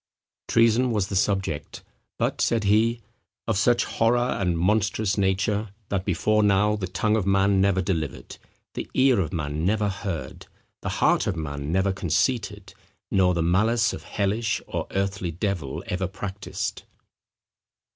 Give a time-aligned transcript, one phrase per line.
[0.47, 1.83] Treason was the subject,
[2.17, 3.01] but, said he,
[3.47, 8.37] "of such horror, and monstrous nature, that before now, the tongue of man never delivered,
[8.73, 10.47] the ear of man never heard,
[10.81, 12.73] the heart of man never conceited,
[13.11, 16.81] nor the malice of hellish or earthly devil ever practised."